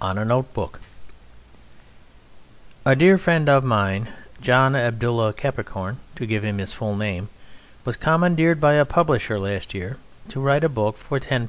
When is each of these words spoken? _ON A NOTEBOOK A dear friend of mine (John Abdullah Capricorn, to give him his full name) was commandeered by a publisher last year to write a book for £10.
_ON 0.06 0.18
A 0.18 0.26
NOTEBOOK 0.26 0.78
A 2.84 2.94
dear 2.94 3.16
friend 3.16 3.48
of 3.48 3.64
mine 3.64 4.08
(John 4.42 4.76
Abdullah 4.76 5.32
Capricorn, 5.32 5.96
to 6.16 6.26
give 6.26 6.44
him 6.44 6.58
his 6.58 6.74
full 6.74 6.94
name) 6.96 7.30
was 7.86 7.96
commandeered 7.96 8.60
by 8.60 8.74
a 8.74 8.84
publisher 8.84 9.38
last 9.38 9.72
year 9.72 9.96
to 10.28 10.38
write 10.38 10.64
a 10.64 10.68
book 10.68 10.98
for 10.98 11.18
£10. 11.18 11.48